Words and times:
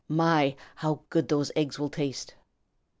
My, 0.07 0.55
how 0.77 1.01
good 1.11 1.27
those 1.27 1.51
eggs 1.55 1.77
will 1.77 1.91
taste!" 1.91 2.33